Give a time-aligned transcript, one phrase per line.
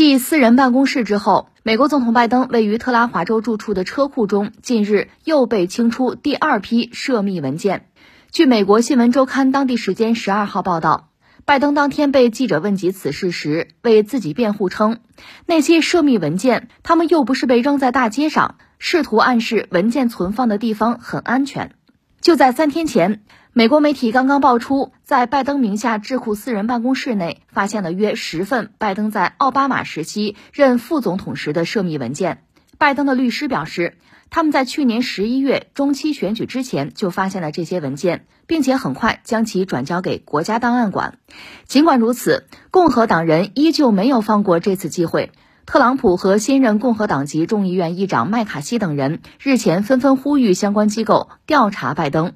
[0.00, 7.84] 继私人办公室之后，美国总统拜登位于特拉华州住处的车库中，近日又被清出第二批涉密文件。
[8.30, 11.10] 据美国新闻周刊当地时间十二号报道，
[11.44, 15.00] 拜登当天被记者问及此事时，为自己辩护称，
[15.44, 21.74] 那些涉密文件，他们又不是被扔在大街上，试图暗示文件存放的地方很安全。
[22.22, 23.20] 就在三天前。
[23.52, 32.44] 美国媒体刚刚爆出，在拜登名下智库私人办公室内发现了约十份拜登在奥巴马时期任副总统时的涉密文件。
[32.78, 33.96] 拜登的律师表示，
[34.30, 41.18] 他们在去年十一月中期选举之前就发现了这些文件，并且很快将其转交给国家档案馆。
[41.66, 45.32] 尽管如此，共和党人依旧没有放过这次机会。
[45.66, 52.34] 特朗普和新任共和党籍众议院议长麦卡锡等人日前纷纷呼吁相关机构调查拜登。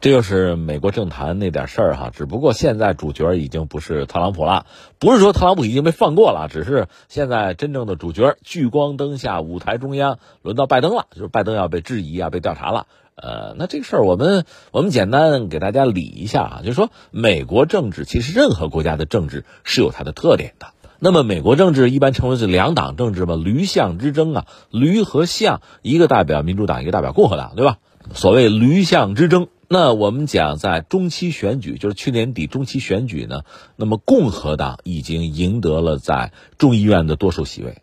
[0.00, 4.64] 这就是美国政坛那点事儿哈，只不过现在主角已经不是特朗普了，
[4.98, 12.86] 不是说特朗普已经被放过了，只是现在真正的主角聚光灯下舞台中央轮到拜登了，就是拜登要被质疑啊，被调查了。
[13.16, 20.68] 呃，那这个事儿我们我们简单给大家理一下啊，就是说美国政治其实任何国家的政治是有它的特点的。
[20.98, 27.76] 那么美国政治一般称为是两党政治嘛，驴象之争啊，驴和象，一个代表民主党，一个代表共和党，对吧？
[28.14, 29.48] 所谓驴象之争。
[29.68, 33.42] 那我们讲，在中期选举，就是去年底中期选举呢，
[33.74, 37.82] 那么共和党已经赢得了在众议院的多数席位，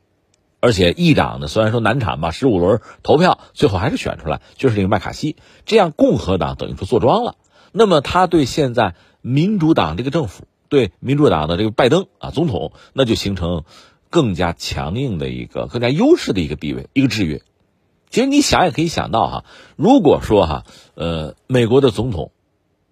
[0.61, 7.35] 而且议长呢，虽然说难产吧，十五轮投票最后还是选出来，就是这个麦卡锡，这样共和党等于说坐庄了。
[7.73, 13.65] 那么他对现在民主党这个政府，对民主党的这个拜登啊总统，那就形成
[14.09, 17.41] 更加强硬的一个、更加优势的一个地位、一个制约。
[18.13, 22.29] 其实你想也可以想到哈，如果说哈，呃，美国的总统，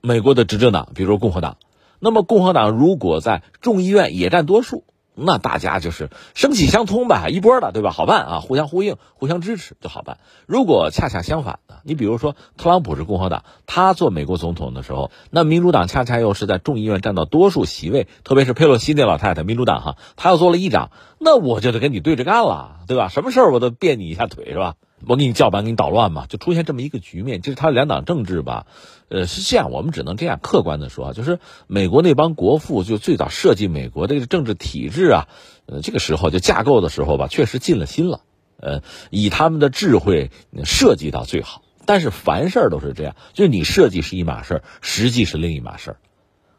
[0.02, 1.58] 美国的执政党，比如说共和党，
[2.00, 7.92] 那么共和党如果在众议院也占多数，那大家就是生气相通吧，一波的，对吧？
[7.92, 10.18] 好办啊，互相呼应，互相支持就好办。
[10.48, 23.08] 如果恰恰相反的，你比如说特朗普是共和党，他做美国总统的时候，那民主党恰恰又是在众议院占到多数席位，特别是佩洛西那老太太，民主党哈，他要做了议长，那我就得跟你对着干了，对吧？
[23.08, 24.74] 什么事儿我都别你一下腿，是吧？
[25.08, 27.42] 我给你叫板，给你捣乱嘛，就出现这么一个局面。
[27.42, 28.66] 就是他两党政治吧，
[29.10, 29.72] 呃，是这样。
[29.72, 35.28] 我们只能这样客观的说，就是美国那帮国父就最早设计美国这个政治体制啊，
[35.66, 38.22] 呃，这个时候就架构的时候吧，确实尽了心了，
[38.60, 40.32] 呃，以他们的智慧
[40.64, 41.62] 设计到最好。
[41.86, 45.96] 但是凡事都是这样，就是你设计是一码事，实际是另一码事。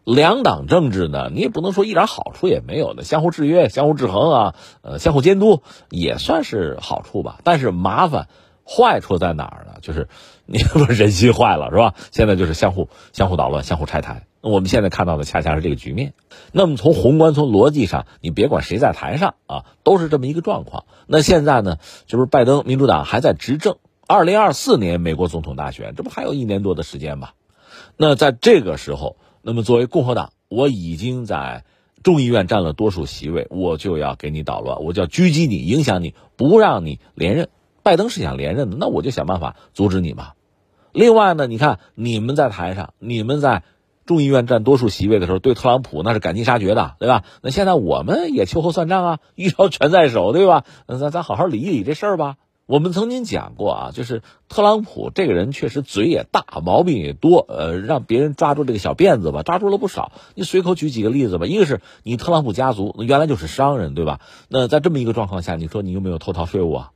[0.05, 7.39] 两党政治呢，你也不能说一点好处也没有的，相互制约、相互制衡啊，呃，相互监督也算是好处吧。
[7.45, 8.27] 但是麻烦、
[8.67, 9.75] 坏处在哪儿呢？
[9.81, 10.09] 就是
[10.45, 11.95] 你不人心坏了是吧？
[12.11, 14.27] 现在就是相互、相互捣乱、相互拆台。
[14.41, 16.15] 我们现在看到的恰恰是这个局面。
[16.51, 20.85] 那么从宏观、从逻辑上，你别管谁在台上啊，都是这么一个状况。
[21.07, 21.77] 那现在呢，
[22.07, 23.77] 就是拜登民主党还在执政，
[24.09, 27.29] 二零二四年美国总统大选，这不还有一年多的时间吗？
[27.97, 29.17] 那在这个时候。
[29.43, 31.65] 那么，作为共和党，我已经在
[32.03, 37.49] 众议院占了多数席位，我就要给你捣乱，我就要狙击你，影响你，不让你连任。
[37.83, 40.33] 拜登是想连任的，那我就想办法阻止你嘛。
[40.93, 43.65] 另外呢，你看你们在台上，你们在
[44.07, 47.25] 众议院占多数席位的时候，对特朗普那是赶尽杀绝的，对吧？
[47.43, 50.65] 那现在我们也秋后算账啊，一招全在手，对吧？
[50.87, 52.37] 那咱咱好好理一理这事儿吧。
[52.67, 60.13] 我们曾经讲过啊，就是特朗普这个人确实嘴也大，毛病也多，呃，让别人抓住这个小辫子吧，抓住了不少。
[60.35, 64.21] 你随口举几个例子吧，一个是你特朗普家族原来就是商人，对吧？
[64.49, 66.91] 那在这么一个状况下，你说你有没有偷逃税务啊？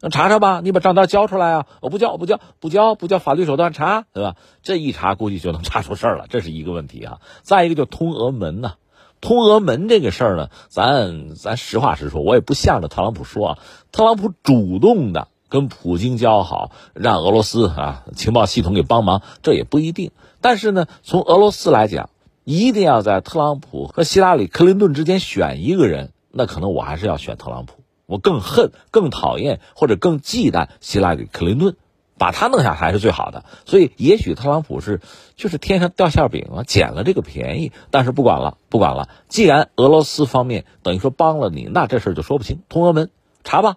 [0.00, 1.66] 那查查吧，你把账单交出来啊！
[1.80, 4.34] 我不交，我不交，不交，不交，法律手段查，对吧？
[4.62, 7.20] 这一查估计就能查出事儿了，这是一个问题啊。
[7.42, 8.72] 再一个就通俄门呢。
[9.22, 13.58] 通俄门这个事儿呢，咱咱实话实说，我也不向着特朗普说啊。
[13.92, 20.10] 特朗普主动的跟普京交好，让俄罗斯啊情报系统给帮忙，这也不一定。
[20.40, 22.10] 但是呢，从俄罗斯来讲，
[22.42, 27.74] 一定要在特朗普和希拉里·克林顿之间选一个人，那可能我还是要选特朗普。
[28.06, 31.76] 我更恨、更讨厌或者更忌惮希拉里·克林顿。
[32.22, 35.00] 把他弄下台是最好的，所以也许特朗普是
[35.34, 37.72] 就是天上掉馅饼啊，捡了这个便宜。
[37.90, 42.60] 但是不管了，不管了，既然俄罗斯方面等于说帮了你，那这事儿就说不清。
[42.68, 43.10] 通俄门
[43.42, 43.74] 查吧，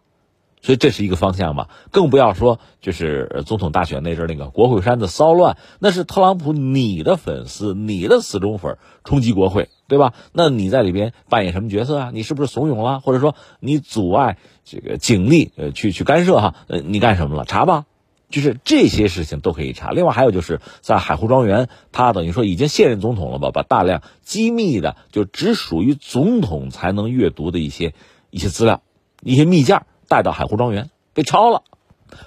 [0.62, 1.70] 所以这是一个方向嘛。
[1.90, 10.14] 更不要说就是总统大选那阵那个国会山的骚乱，那是特朗普你的粉丝、你的死忠粉冲击国会，对吧？
[10.34, 12.12] 那你在里边扮演什么角色啊？
[12.14, 16.54] 你是不是怂恿了，或者说你阻碍这个警力呃去去干涉哈？
[16.68, 17.44] 呃，你干什么了？
[17.46, 17.86] 查吧。
[18.30, 19.92] 就是这些事情都可以查。
[19.92, 23.52] 另外还有就是在海湖庄园，他等于说已经现任总统了吧？
[23.52, 27.94] 把大量机密的，就只属于总统才能阅读的一些
[28.30, 28.82] 一些资料、
[29.22, 31.64] 一些密件带到海湖庄园被抄了，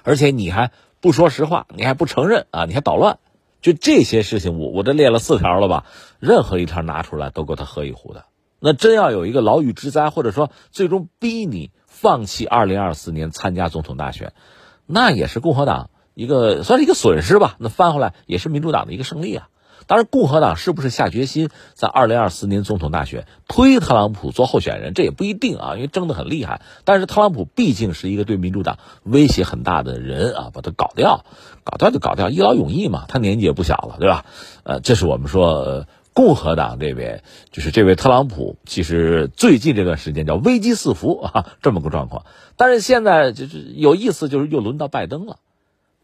[0.02, 3.18] 而且你还不说实话，你还不承认啊，你还捣乱，
[3.60, 5.86] 就这些事情，我我这列了四条了吧？
[6.20, 8.24] 任何一条拿出来都够他喝一壶的。
[8.60, 14.32] 那真要有一个牢狱之灾，或者说最终逼你放弃二零二四年参加总统大选，
[14.88, 17.54] 那也是共和党一个算是一个损失吧。
[17.58, 19.48] 那翻回来也是民主党的一个胜利啊。
[19.86, 26.60] 当然，共和党是不是下决心在二零二四年总统大选推特朗普做候选人，这也不一定啊，因为争得很厉害。
[26.84, 31.24] 但是特朗普毕竟是一个对民主党威胁很大的人啊，把他搞掉，
[31.64, 33.06] 搞掉就搞掉，一劳永逸嘛。
[33.08, 34.26] 他年纪也不小了，对吧？
[34.64, 35.86] 呃，这是我们说
[36.18, 37.22] 共和党这边，
[37.52, 42.24] 就是这位特朗普，其实最近这段时间叫危机四伏 啊，这么个状况。
[42.56, 45.36] 但是现在就是有意思，就是又轮到拜登了。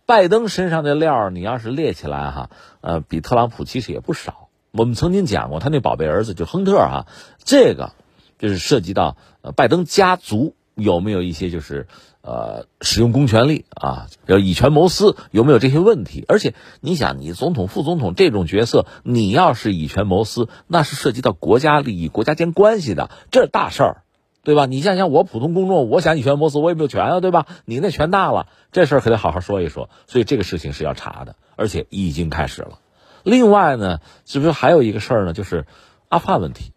[0.06, 2.50] 拜登身上的料你要是列起来哈，
[2.80, 4.50] 呃，比特朗普其实也不少。
[4.70, 7.06] 我们曾经讲过，他那宝贝儿子就亨特哈，
[7.42, 7.90] 这个
[8.38, 11.88] 就是涉及到呃拜登家族有没有一些就是
[12.24, 16.24] 呃使用公权力啊，要以权谋私，有没有这些问题？
[16.26, 24.00] 而且你想，你总统、副总统这种角色，你要是以权谋私，那是涉及到国家利益、国家间关系的，这是大事儿。
[24.42, 24.66] 对吧？
[24.66, 27.46] 你想想，我普通公众，我想以权谋私，我也没有权啊，对吧？
[27.64, 29.88] 你那权大了，这事儿可得好好说一说。
[30.06, 32.78] 所以这个事情是要查的，而且已经开始了。
[33.22, 35.32] 另外呢，是不是还有一个事儿呢？
[35.32, 35.64] 就是
[36.10, 36.73] 阿富汗问题，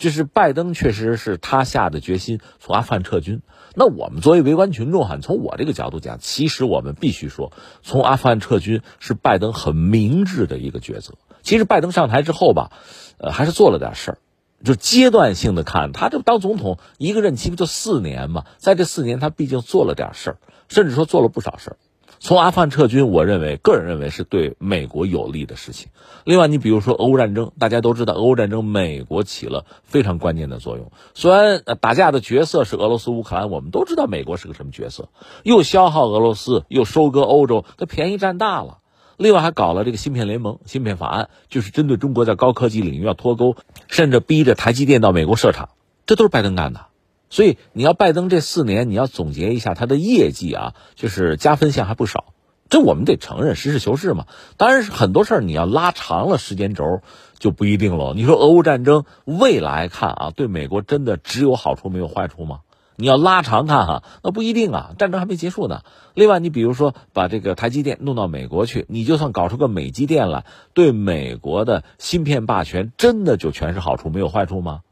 [0.00, 3.42] 就是拜登确实是他下的决心从阿富汗撤军。
[3.74, 7.52] 那我们作为围观群众哈，从我这个角度讲，其实我们必须说，
[7.82, 11.14] 从阿富汗撤军是拜登很明智的一个抉择。
[11.42, 12.72] 其实拜登上台之后吧，
[13.18, 14.18] 呃，还是做了点事儿。
[14.64, 18.46] 就阶段性的看，他这当总统一个任期不就四年嘛？
[18.56, 20.36] 在这四年，他毕竟做了点事儿，
[20.68, 21.76] 甚至说做了不少事儿。
[22.22, 25.88] 从阿富汗撤军，我认为个人认为是对美国有利的事情。
[26.24, 30.92] 另外，你比如说俄乌战争，大家都知道俄乌战争美国起了非常关键的作用。
[31.14, 35.08] 虽然打架的角色是俄罗斯、乌克兰，我们都知道美国是个什么角色，
[35.44, 38.80] 又消耗俄罗斯，又收割欧洲，它便宜占大了。
[39.16, 43.56] 另外还搞了这个芯片联盟、芯片法案，就是针对中国在高科技领域要脱钩，
[43.88, 45.70] 甚至逼着台积电到美国设厂，
[46.04, 46.89] 这都是拜登干的。
[47.30, 52.34] 所以你要拜登这四年，你要总结一下他的业绩啊，就是加分项还不少。
[52.68, 54.26] 这我们得承认，实事求是嘛。
[54.56, 57.00] 当然是很多事儿你要拉长了时间轴
[57.38, 58.12] 就不一定了。
[58.14, 62.60] 你说俄乌战争未来看啊，对美国真的只有好处没有坏处吗？
[62.96, 65.80] 你要拉长看哈，那不一定啊，战争还没结束呢。
[66.14, 70.44] 另外，你比如说把这个台积电弄到美国去，你就算搞出个美积电来，
[70.74, 74.82] 对美国的芯片霸权真的就全是好处没有坏处吗？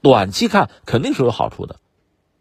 [0.00, 1.76] 短期看肯定是有好处的，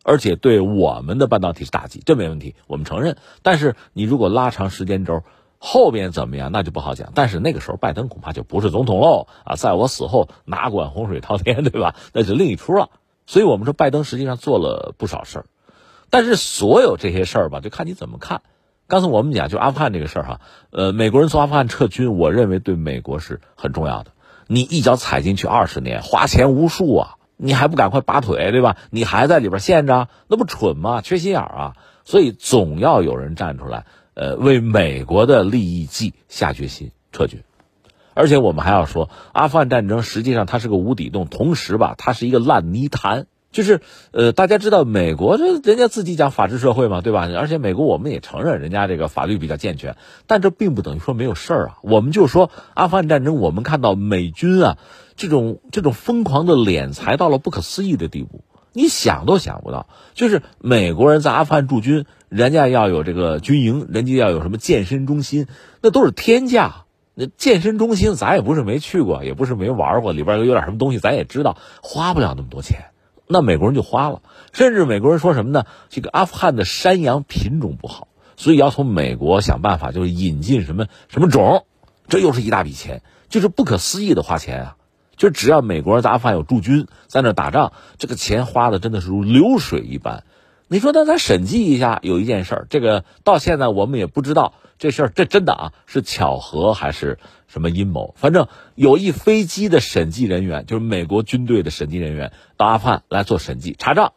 [0.05, 3.17] 而且对我们的半导体是打击，这没问题，我们承认。
[3.41, 5.23] 但是你如果拉长时间轴，
[5.57, 7.11] 后边怎么样那就不好讲。
[7.15, 11.95] 但是那个时候拜登恐怕就不是总统喽啊，在我死后哪管洪水滔天， 对吧？
[12.13, 12.91] 那是另一出了。
[13.25, 15.45] 所以我们说，拜登实际上做了不少事儿，
[16.11, 18.43] 但是所有这些事儿吧，就看你怎么看。
[18.87, 24.11] 刚才我们讲，就阿富汗这个事儿哈，呃，美国人从阿富汗撤军，我认为对美国是很重要的。
[24.45, 28.77] 你一脚踩进去二十年，花钱无数啊，你还不赶快拔腿，对吧？
[28.89, 31.01] 你还在里边陷着，那不蠢吗？
[31.01, 31.73] 缺心眼啊！
[32.03, 37.41] 所以总要有人站出来，呃，为美国的利益计下决心撤军。
[38.13, 43.27] 而且我们还要说，阿富汗战争实际上它是个无底洞，同时吧，它是一个烂泥潭。
[43.55, 43.79] 就是，
[44.11, 47.29] 呃，大家知道美国这人家自己讲法治社会嘛，对吧？
[47.37, 49.95] 而且美国我们也承认人家这个法律比较健全，
[50.27, 51.77] 但这并不等于说没有事儿啊。
[51.81, 54.77] 我们就说阿富汗战争，我们看到美军啊
[55.15, 58.43] 这种这种疯狂的敛财到了不可思议的地步，
[58.73, 59.87] 你想都想不到。
[60.15, 65.47] 就是美国人在阿富汗驻军，人家要有这个军营，人家要有什么健身中心，
[65.81, 66.83] 那都是天价。
[67.13, 72.87] 那健身中心咱也不是没去过，也不是没玩过，里边有点什么东西咱也知道，花不了那么多钱。
[73.27, 74.21] 那美国人就花了，
[74.53, 75.65] 甚至美国人说什么呢？
[75.89, 81.65] 这个阿富汗的山羊品种不好，所以要从美国想办法，就是引进什么什么种，
[82.07, 84.75] 这又是一大笔钱，就是不可思议的花钱啊！
[85.17, 90.23] 就只要美国人在阿富汗有驻军在那打仗，这个钱花的真的是如流水一般。
[90.67, 94.53] 你说，那咱审计一下，有一件事儿，这个到现在我们也不知道。
[94.77, 97.17] 这事儿这真的啊，是巧合还是
[97.47, 98.13] 什么阴谋？
[98.17, 104.11] 反正有一飞机的审计人员，就是美国军队的审计人员，到阿富汗来做审计查账，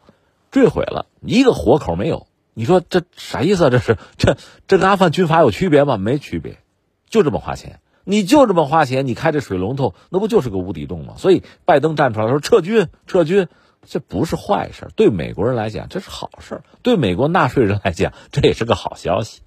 [0.51, 2.27] 坠毁了一个活口没有。
[2.53, 3.69] 你说这啥意思啊？
[3.69, 4.35] 这是这
[4.67, 5.95] 这跟阿富汗军阀有区别吗？
[5.95, 6.57] 没区别，
[7.09, 11.13] 就这么花钱，你就这么花钱，你开这水龙头，那不就是个无底洞吗？
[11.15, 13.47] 所以拜登站出来说撤军，撤军，
[13.87, 19.41] 这不是坏事，对美国人来讲这是好事，对美国纳税人来讲这也是个好消息。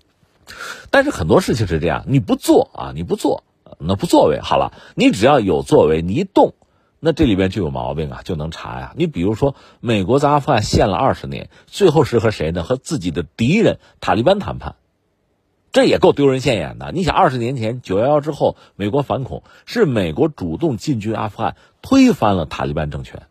[0.91, 3.45] 但是很多事情是这样，你不做啊，你不做，
[3.79, 4.73] 那不作为好了。
[4.97, 6.55] 你只要有作为，你一动，
[6.99, 8.93] 那这里边就有毛病啊，就能查呀。
[8.97, 12.65] 你比如说，美国在阿富汗陷了二十年，最后是和谁呢？
[12.65, 14.75] 和自己的敌人塔利班谈判，
[15.71, 16.91] 这也够丢人现眼的。
[16.93, 23.23] 你想，二十年前九幺幺之后，美国反恐是美国主动进军阿富汗，推翻了塔利班政权，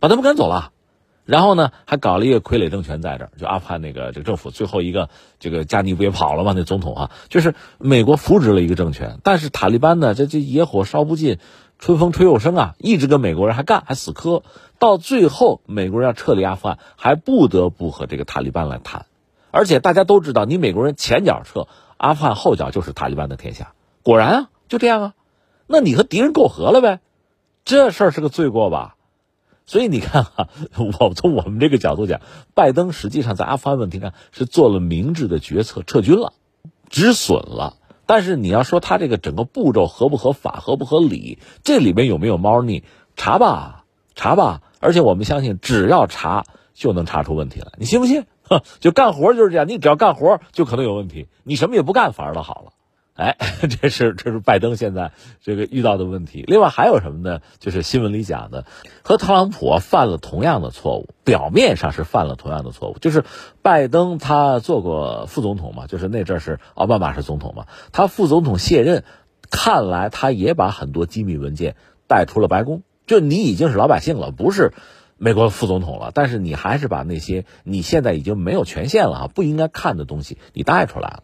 [0.00, 0.72] 把他们赶走了。
[1.26, 6.54] 然后呢，还搞了一个傀儡政权在这儿，就阿富汗那个这个政府最后一个这个加尼不也跑了吗？
[6.56, 11.38] 那总统啊，就是美国扶植了一个政权，但是塔利班呢，这这野火烧不尽，
[11.78, 14.42] 春风吹又生啊，一直跟美国人还干，还死磕，
[14.80, 19.06] 到最后美国人要撤离阿富汗，还不得不和这个塔利班来谈，
[19.52, 25.14] 而且大家都知道，你美国人前脚撤，阿富汗后脚就是塔利班的天下，果然啊，就这样啊，
[25.68, 26.98] 那你和敌人媾和了呗，
[27.64, 28.96] 这事儿是个罪过吧？
[29.70, 30.48] 所以你看哈，
[30.98, 32.20] 我从我们这个角度讲，
[32.56, 36.32] 拜登实际上在阿富汗问题上是做了明智的决策，撤军了，
[36.88, 37.76] 止损了。
[38.04, 42.82] 但是你要说他这个整个步骤合不合法、合不合理，这里面有没有猫腻？
[43.14, 43.84] 查吧，
[44.16, 44.60] 查吧。
[44.80, 47.68] 而且我们相信，只要查就能查出问题来。
[47.78, 48.24] 你信不信？
[48.80, 52.72] 就干活就是这样，你只要干活就可能有问题，你什么也不干反而倒好了。
[53.14, 53.36] 哎，
[53.80, 55.12] 这是这是拜登现在
[55.42, 56.44] 这个遇到的问题。
[56.46, 57.40] 另外还有什么呢？
[57.58, 58.64] 就是新闻里讲的，
[59.02, 62.98] 和特朗普犯了同样的错误，表面上是犯了同样的错误。
[62.98, 63.24] 就是
[63.60, 69.04] 拜登他做过副总统嘛，就是那阵是奥巴马是总统嘛，他副总统卸任，
[69.50, 71.76] 看来他也把很多机密文件
[72.06, 72.82] 带出了白宫。
[73.06, 74.72] 就你已经是老百姓了，不是
[75.18, 81.22] 美国副总统了，但是你还是把那些你现在已经没有权限了啊，不应该看的东西你带出来了。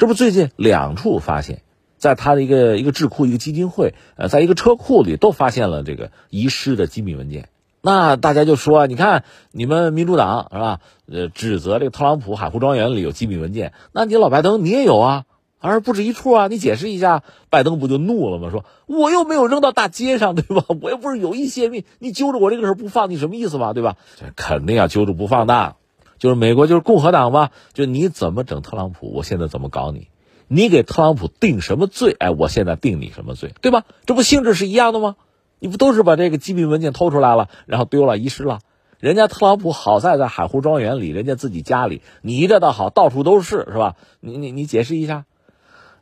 [0.00, 1.60] 这不最近两处发现，
[1.98, 7.50] 在他的一个一个智库、一个基金会，呃，在一个车库里都发现了这个遗失的机密文件。
[7.82, 10.80] 那大家就说，你看你们民主党是吧？
[11.06, 15.24] 呃，指责这个特朗普海湖庄园里有机密文件，那你老拜登你也有啊，
[15.58, 17.22] 而不止一处啊，你解释一下。
[17.50, 18.48] 拜登不就怒了吗？
[18.50, 20.64] 说我又没有扔到大街上，对吧？
[20.80, 23.74] 我又不是有意泄密，你揪着我这个事不放，你什么意思嘛？
[23.74, 23.96] 对吧？
[24.18, 25.76] 这肯定要揪着不放的。
[26.20, 30.06] 就是美国就是共和党嘛，就你怎么整特朗普，我现在怎么搞你？
[30.46, 32.14] 你给特朗普定什么罪？
[32.18, 33.84] 哎，我现在定你什么罪，对吧？
[34.04, 35.16] 这不性质是一样的吗？
[35.58, 38.60] 你不都是把这个机密文件偷出来了，然后丢了、遗失了？
[38.98, 43.96] 人家特朗普好在在海湖庄园里，人家自己家里，你这倒好，到处都是，是吧？
[44.20, 45.24] 你你你解释一下。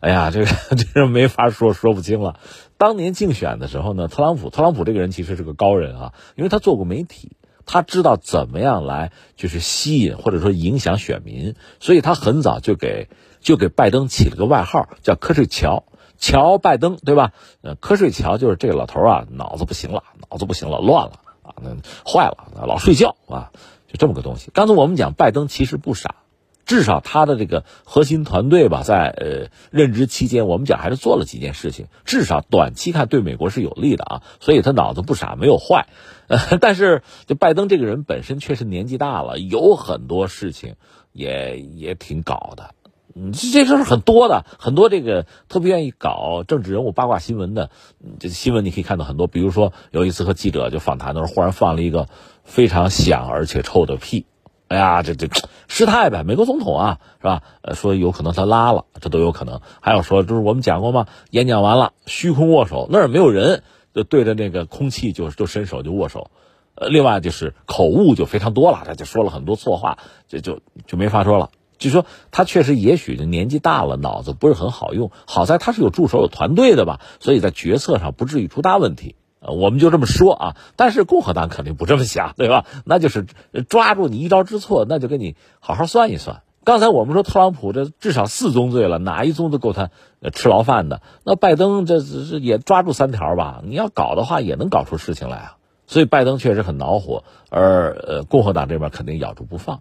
[0.01, 0.47] 哎呀，这个
[0.95, 2.41] 这没法说，说不清了。
[2.77, 7.33] 当年竞选的时候呢，特朗普，特朗普这个人其实是个高人啊，因为他做过媒体。
[7.71, 13.09] 他知道怎么样来就是吸引或者说影响选民，所以他很早就给
[13.41, 15.85] 就给拜登起了个外号叫瞌睡乔，
[16.19, 17.33] 乔拜登对吧？
[17.61, 21.77] 呃，瞌睡乔就是这个老头啊，脑子不行了，脑子不行了，乱了啊，那
[22.11, 23.53] 坏了，老睡觉啊，
[23.87, 24.51] 就这么个东西。
[24.55, 26.17] 刚才我们讲拜登其实不傻。
[26.69, 35.87] 至少他的这个核心团队吧，在呃任职期间，我们讲还是做了几件事情，至少短期看对美国是有利的啊， 所以他脑子不傻，没有坏。
[36.27, 40.75] 呃， 但是就拜登这个人本身确实年纪大了，有很多事情
[41.13, 42.75] 也也挺搞的。
[43.15, 47.71] 嗯，这这事儿很多的，很多这个特别愿意搞政治人物八卦新闻的，
[48.21, 49.27] 这新闻你可以看到很多。
[49.27, 52.09] 比如说有一次和记者就访谈的时候，忽然放了一个
[52.45, 54.27] 非常响而且臭的屁。
[54.69, 55.29] 哎呀，这这
[55.67, 56.25] 失态呗！
[56.25, 57.43] 美国总统啊，是吧？
[57.63, 59.63] 呃，说有可能他拉了，这都有可能。
[59.81, 61.07] 还有说，就是我们讲过吗？
[61.31, 63.63] 演讲完了，虚空握手，那儿没有人，
[63.95, 66.31] 就对着那个空气就就伸手就握手。
[66.75, 69.99] 呃，另外就是口误就非常多了，他就说了很多错话，
[70.29, 71.51] 就就就没法说了。
[71.79, 75.11] 就说他确实也许年纪大了，脑子不是很好用。
[75.27, 79.15] 好在他是有助手、有团队的吧，所以在决策上不至于出大问题。
[79.51, 82.65] 我们就这么说啊，但是共和党肯定不这么想，对吧？
[82.85, 83.27] 那就是
[83.69, 86.43] 抓住你一招之错，那就跟你好好算一算。
[86.65, 89.91] 刚才我们说特朗普这至少四宗罪了，哪一宗都够他
[90.35, 91.01] 吃牢饭的。
[91.25, 93.63] 那拜登这这也抓住三条吧？
[93.65, 95.57] 你要搞的话，也能搞出事情来啊。
[95.87, 99.81] 所以拜登确实很恼火，而呃共和党这边肯定咬住不放。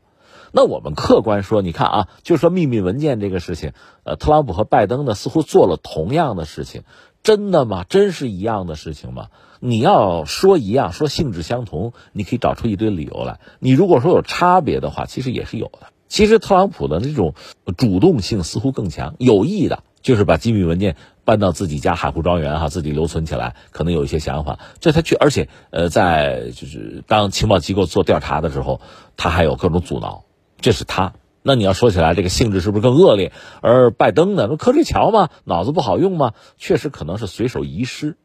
[0.54, 3.74] 那我们客观说，你看啊，就说秘密文件这个事情，
[4.06, 6.84] 呃，特朗普和拜登呢似乎做了同样的事情，
[7.22, 7.84] 真的吗？
[7.84, 9.28] 真是一样的事情吗？
[9.60, 13.40] 你要说一样，说性质相同，你可以找出一堆理由来。
[13.60, 15.88] 你如果说有差别的话，其实也是有的。
[16.08, 17.34] 其实特朗普的这种
[17.76, 20.96] 主动性似乎更强，有意的，就是把机密文件
[21.26, 24.60] 搬到自己家海湖庄园哈，自己留存起来，可能有一些想法。
[24.80, 28.80] 这他去，而且呃，在就是当情报机构做调查的时候，
[29.18, 30.24] 他还有各种阻挠，
[30.62, 31.14] 这是他。
[31.42, 33.34] 那你要说起来，这个性质是不是更恶劣？
[33.62, 34.48] 而拜登呢？
[34.50, 36.34] 那瞌睡桥嘛，脑子不好用吗？
[36.58, 38.16] 确实可能是随手遗失。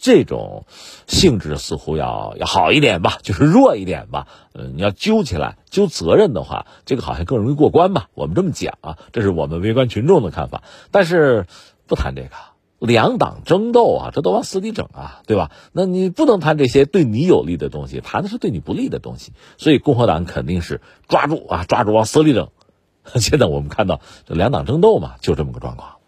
[0.00, 0.64] 这种
[1.06, 4.26] 性质似乎要要好一点吧，就是弱一点吧。
[4.54, 8.08] 嗯，你要揪起来揪责任的话，这个好像更容易过关吧。
[8.14, 10.62] 我们这么讲啊，这是我们围观群众的看法。
[10.90, 11.46] 但是
[11.86, 12.30] 不谈这个，
[12.78, 15.50] 两党争斗啊，这都往死里整啊，对吧？
[15.72, 19.32] 那你不能谈这些对你有利的东西，谈的是对你不利的东西。
[19.58, 22.48] 所以共和党肯定是抓住啊，抓住往死里整。
[23.16, 25.99] 现在我们看到这两党争斗嘛，就这么个状况。